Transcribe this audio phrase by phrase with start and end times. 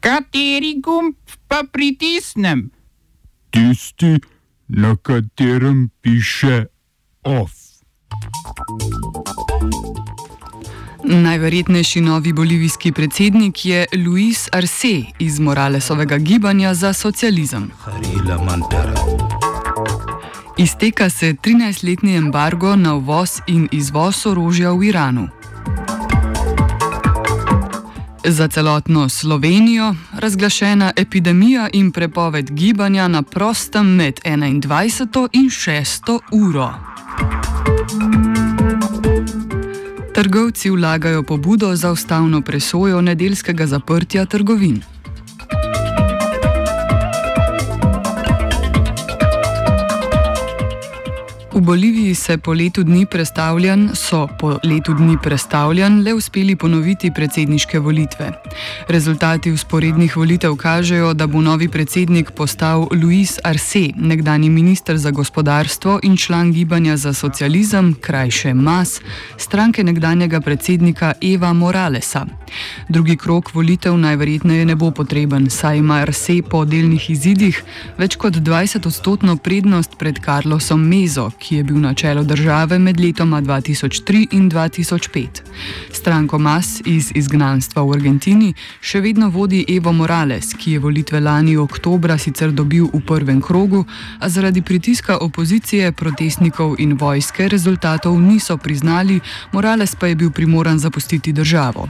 [0.00, 1.14] Kateri gumb
[1.48, 2.70] pa pritisnem?
[3.50, 4.18] Tisti,
[4.68, 6.66] na katerem piše
[7.22, 7.52] OF.
[11.04, 17.70] Najverjetnejši novi bolivijski predsednik je Luis Arce iz Moralesovega gibanja za socializem.
[20.58, 25.28] Izteka se 13-letni embargo na uvoz in izvoz orožja v Iranu.
[28.24, 35.28] Za celotno Slovenijo razglašena epidemija in prepoved gibanja na prostem med 21.
[35.32, 36.18] in 6.
[36.32, 36.74] uro.
[40.14, 44.82] Trgovci vlagajo pobudo za ustavno presojo nedeljskega zaprtja trgovin.
[51.58, 57.10] V Boliviji se po letu dni prestavljan, so po letu dni prestavljan le uspeli ponoviti
[57.10, 58.30] predsedniške volitve.
[58.88, 65.98] Rezultati usporednih volitev kažejo, da bo novi predsednik postal Luis Arce, nekdani minister za gospodarstvo
[66.02, 69.00] in član gibanja za socializem, krajše MAS,
[69.36, 72.26] stranke nekdanjega predsednika Eva Moralesa.
[72.88, 77.62] Drugi krok volitev najverjetneje ne bo potreben, saj ima Arce po delnih izidih
[77.98, 83.42] več kot 20-odstotno prednost pred Carlosom Mezo, ki je bil na čelu države med letoma
[83.42, 85.26] 2003 in 2005.
[85.92, 91.56] Stranko MAS iz izgnanstva v Argentini še vedno vodi Evo Morales, ki je volitve lani
[91.56, 93.84] oktobra sicer dobil v prvem krogu,
[94.20, 99.20] a zaradi pritiska opozicije, protestnikov in vojske rezultatov niso priznali,
[99.52, 101.88] Morales pa je bil primoran zapustiti državo.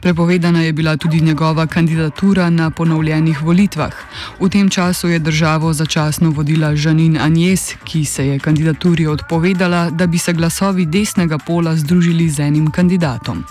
[0.00, 3.92] Prepovedana je bila tudi njegova kandidatura na ponovljenih volitvah.
[4.40, 10.06] V tem času je državo začasno vodila Žanin Anjes, ki se je kandidaturi odpovedala, da
[10.06, 13.44] bi se glasovi desnega pola združili z enim kandidatom.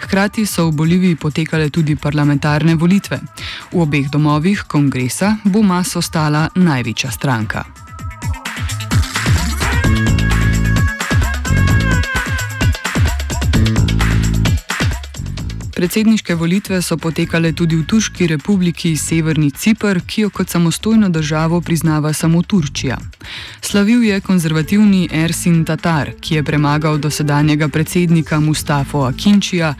[0.00, 3.20] Hkrati so v Boliviji potekale tudi parlamentarne volitve.
[3.72, 7.89] V obeh domovih kongresa bo mas ostala največja stranka.
[15.80, 21.60] Predsedniške volitve so potekale tudi v Turški republiki Severni Cipr, ki jo kot samostojno državo
[21.60, 22.98] priznava samo Turčija.
[23.62, 29.74] Slavil je konzervativni Ersin Tatar, ki je premagal dosedanjega predsednika Mustafo Akinčija.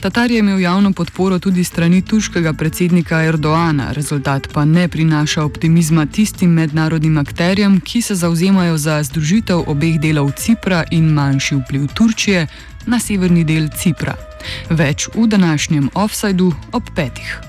[0.00, 6.06] Tatar je imel javno podporo tudi strani turškega predsednika Erdoana, rezultat pa ne prinaša optimizma
[6.06, 12.46] tistim mednarodnim akterjem, ki se zauzemajo za združitev obeh delov Cipra in manjši vpliv Turčije
[12.86, 14.31] na severni del Cipra.
[14.70, 17.40] Več v današnjem offsajdu ob petih.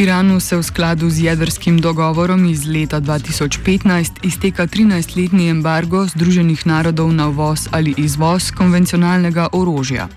[0.00, 7.12] Iranu se v skladu z jedrskim dogovorom iz leta 2015 izteka 13-letni embargo Združenih narodov
[7.12, 10.08] na uvoz ali izvoz konvencionalnega orožja.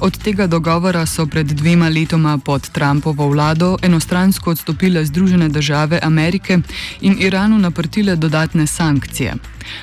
[0.00, 6.58] Od tega dogovora so pred dvema letoma pod Trumpovo vlado enostransko odstopile Združene države Amerike
[7.00, 9.34] in Iranu naprtile dodatne sankcije.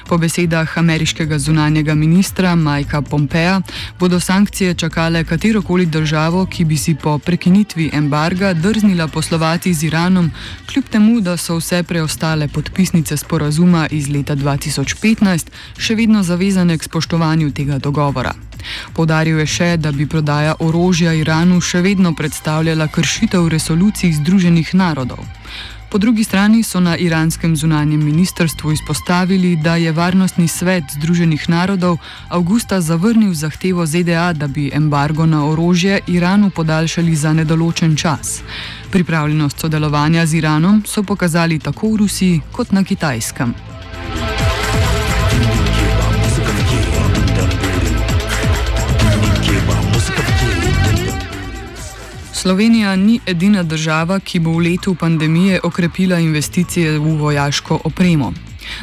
[0.08, 3.62] Po besedah ameriškega zunanjega ministra Majka Pompeja
[4.00, 10.32] bodo sankcije čakale katerokoli državo, ki bi si po prekinitvi embarga drznila poslovati z Iranom,
[10.72, 15.46] kljub temu, da so vse preostale podpisnice sporazuma iz leta 2015
[15.78, 18.45] še vedno zavezane k spoštovanju tega dogovora.
[18.94, 25.26] Podaril je še, da bi prodaja orožja Iranu še vedno predstavljala kršitev resolucij Združenih narodov.
[25.96, 31.98] Po drugi strani so na iranskem zunanjem ministrstvu izpostavili, da je Varnostni svet Združenih narodov
[32.30, 38.42] avgusta zavrnil zahtevo ZDA, da bi embargo na orožje Iranu podaljšali za nedoločen čas.
[38.92, 43.75] Pripravljenost sodelovanja z Iranom so pokazali tako v Rusiji kot na Kitajskem.
[52.46, 58.34] Slovenija ni edina država, ki bo v letu pandemije okrepila investicije v vojaško opremo.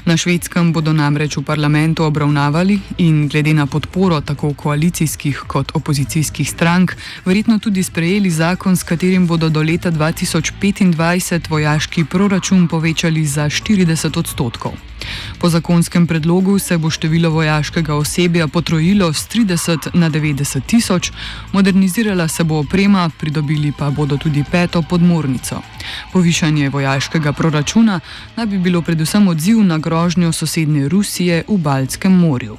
[0.05, 6.51] Na švedskem bodo namreč v parlamentu obravnavali in glede na podporo tako koalicijskih kot opozicijskih
[6.51, 13.45] strank, verjetno tudi sprejeli zakon, s katerim bodo do leta 2025 vojaški proračun povečali za
[13.45, 14.73] 40 odstotkov.
[15.39, 21.11] Po zakonskem predlogu se bo število vojaškega osebja potrojilo z 30 na 90 tisoč,
[21.53, 25.63] modernizirala se bo oprema, pridobili pa bodo tudi peto podmornico.
[26.13, 28.01] Povišanje vojaškega proračuna
[28.37, 32.59] naj bi bilo predvsem odziv na grožnjo sosednje Rusije v Baltskem morju.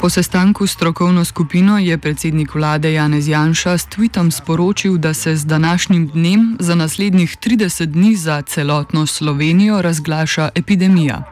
[0.00, 5.36] Po sestanku s strokovno skupino je predsednik vlade Janez Janša s tweetom sporočil, da se
[5.36, 11.22] z današnjim dnem za naslednjih 30 dni za celotno Slovenijo razglaša epidemija.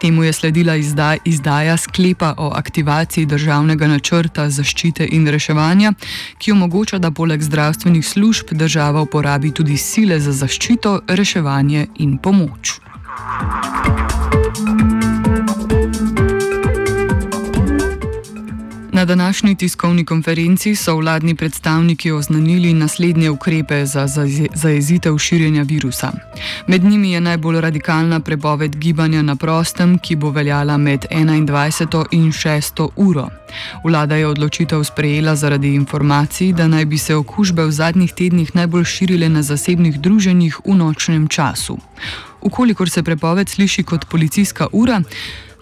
[0.00, 5.92] Temu je sledila izdaj, izdaja sklepa o aktivaciji državnega načrta zaščite in reševanja,
[6.38, 12.80] ki omogoča, da poleg zdravstvenih služb država uporabi tudi sile za zaščito, reševanje in pomoč.
[19.04, 24.06] Na današnji tiskovni konferenci so vladni predstavniki oznanili naslednje ukrepe za
[24.54, 26.12] zajezitev širjenja virusa.
[26.66, 32.04] Med njimi je najbolj radikalna prepoved gibanja na prostem, ki bo veljala med 21.
[32.10, 32.88] in 6.
[32.96, 33.28] uro.
[33.84, 38.84] Vlada je odločitev sprejela zaradi informacij, da naj bi se okužbe v zadnjih tednih najbolj
[38.84, 41.78] širile na zasebnih druženjih v nočnem času.
[42.40, 45.02] Ukolikor se prepoved sliši kot policijska ura,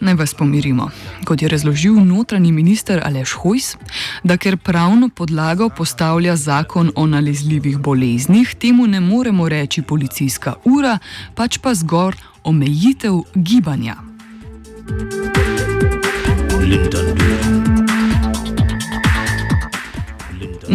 [0.03, 0.91] Naj vas pomirimo.
[1.25, 3.77] Kot je razložil notranji minister Aleš Hojs,
[4.25, 10.99] da ker pravno podlago postavlja zakon o nalezljivih boleznih, temu ne moremo reči policijska ura,
[11.35, 13.97] pač pa zgor omejitev gibanja.
[16.61, 17.82] Lindon.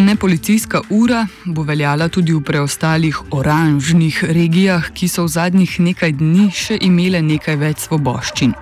[0.07, 6.45] Nepolicijska ura bo veljala tudi v preostalih oranžnih regijah, ki so v zadnjih nekaj dni
[6.55, 8.53] še imele nekaj več svoboščin.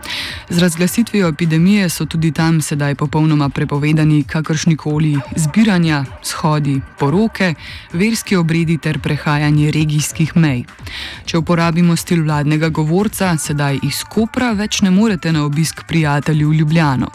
[0.49, 7.51] Z razglasitvijo epidemije so tudi tam sedaj popolnoma prepovedani kakršnikoli zbiranja, shodi, poroke,
[7.93, 10.65] verski obredi ter prehajanje regijskih mej.
[11.29, 16.59] Če uporabimo stil vladnega govorca, sedaj iz Kopra več ne morete na obisk prijatelju v
[16.63, 17.13] Ljubljano.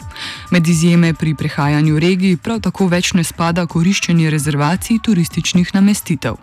[0.55, 6.35] Med izjeme pri prehajanju regij prav tako več ne spada koriščenje določanje rezervacij turističnih namestitev.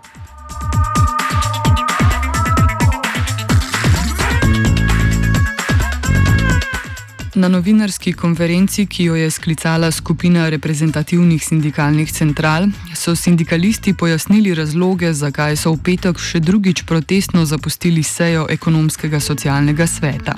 [7.34, 12.66] Na novinarski konferenci, ki jo je sklicala skupina reprezentativnih sindikalnih central,
[12.98, 19.86] so sindikalisti pojasnili razloge, zakaj so v petek še drugič protestno zapustili sejo ekonomskega socialnega
[19.86, 20.34] sveta.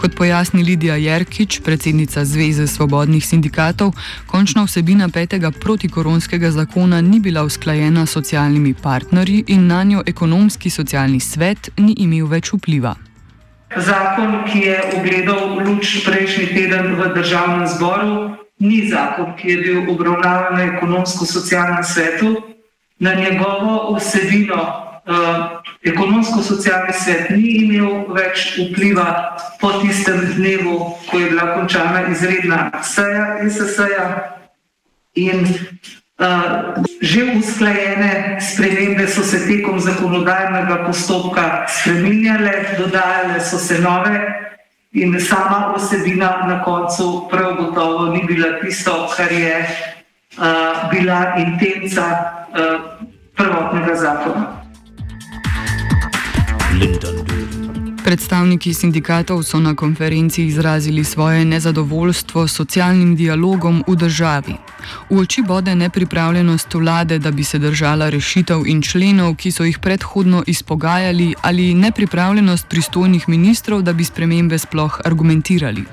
[0.00, 3.94] Kot pojasni Lidija Jerkič, predsednica Zveze svobodnih sindikatov,
[4.26, 10.70] končna vsebina petega protikoronskega zakona ni bila usklajena s socialnimi partnerji in na njo ekonomski
[10.70, 12.96] socialni svet ni imel več vpliva.
[13.76, 19.90] Zakon, ki je ugledal luč prejšnji teden v državnem zboru, ni zakon, ki je bil
[19.90, 22.36] obravnavan na ekonomsko-socialnem svetu.
[22.98, 24.60] Na njegovo vsebino
[25.08, 30.78] uh, ekonomsko-socialni svet ni imel več vpliva po tistem dnevu,
[31.10, 34.06] ko je bila končana izredna seja SSA.
[35.14, 35.44] In
[36.18, 44.18] uh, že usklajene spremembe so se tekom zakonodajnega postopka spreminjale, dodajale so se nove,
[44.94, 49.66] in sama osebina na koncu prav gotovo ni bila tisto, kar je
[50.38, 52.06] uh, bila intenca
[52.54, 52.80] uh,
[53.36, 54.63] prvotnega zakona.
[58.14, 64.54] Predstavniki sindikatov so na konferenci izrazili svoje nezadovoljstvo s socialnim dialogom v državi.
[65.10, 69.78] V oči bode nepripravljenost vlade, da bi se držala rešitev in členov, ki so jih
[69.78, 75.84] predhodno izpogajali, ali nepripravljenost pristojnih ministrov, da bi spremembe sploh argumentirali.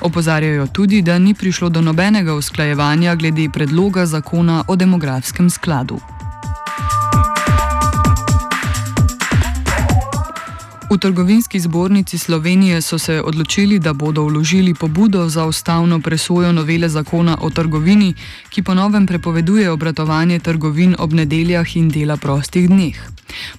[0.00, 5.98] Opozarjajo tudi, da ni prišlo do nobenega usklajevanja glede predloga zakona o demografskem skladu.
[10.98, 17.38] Trgovinski zbornici Slovenije so se odločili, da bodo vložili pobudo za ustavno presojo novele zakona
[17.40, 18.14] o trgovini,
[18.48, 22.96] ki ponovem prepoveduje obratovanje trgovin ob nedeljah in dela prostih dneh.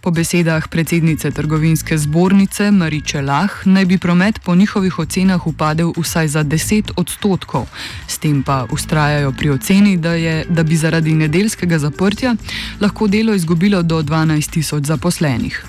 [0.01, 6.27] Po besedah predsednice trgovinske zbornice Mariče Lah naj bi promet po njihovih ocenah upadel vsaj
[6.27, 7.67] za 10 odstotkov,
[8.07, 12.35] s tem pa ustrajajo pri oceni, da, je, da bi zaradi nedeljskega zaprtja
[12.81, 15.65] lahko delo izgubilo do 12 tisoč zaposlenih.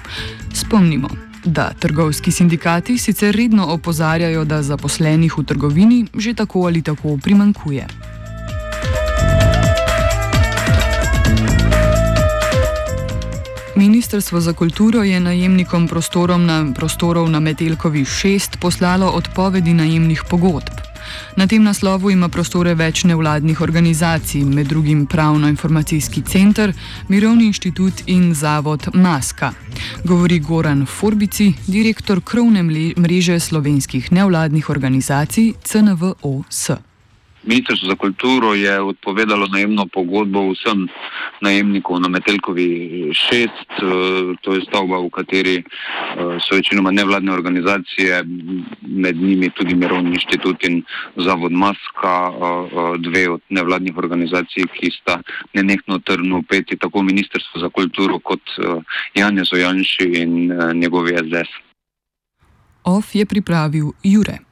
[0.53, 7.19] Spomnimo da trgovski sindikati sicer redno opozarjajo, da zaposlenih v trgovini že tako ali tako
[7.23, 7.87] primankuje.
[13.77, 15.89] Ministrstvo za kulturo je najemnikom
[16.39, 20.88] na, prostorov na Metelkovi 6 poslalo odpovedi najemnih pogodb.
[21.37, 26.73] Na tem naslovu ima prostore več nevladnih organizacij, med drugim Pravno-informacijski center,
[27.09, 29.53] Mirovni inštitut in Zavod Maska.
[30.05, 32.63] Govori Goran Forbici, direktor krovne
[32.97, 36.88] mreže slovenskih nevladnih organizacij CNVOS.
[37.49, 40.89] Ministrstvo za kulturo je odpovedalo najemno pogodbo vsem
[41.41, 42.69] najemnikom na Metelkovi
[43.13, 43.49] 6.
[43.49, 43.49] Eh,
[44.41, 45.65] to je stavba, v kateri eh,
[46.45, 48.25] so večinoma nevladne organizacije,
[48.83, 50.83] med njimi tudi Mirovni inštitut in
[51.17, 55.21] Zavod Maska, eh, dve od nevladnih organizacij, ki sta
[55.55, 58.45] nenehno trdno upeti tako Ministrstvo za kulturo kot
[59.15, 61.51] Janez Ojanši in njegovi SDS.
[62.85, 64.48] OF je pripravil Jure.